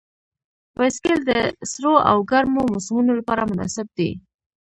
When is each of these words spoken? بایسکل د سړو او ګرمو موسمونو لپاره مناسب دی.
بایسکل 0.77 1.19
د 1.29 1.31
سړو 1.71 1.93
او 2.09 2.17
ګرمو 2.31 2.61
موسمونو 2.73 3.11
لپاره 3.19 3.47
مناسب 3.51 3.87
دی. 3.97 4.11